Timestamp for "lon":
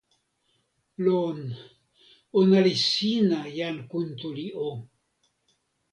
1.03-1.39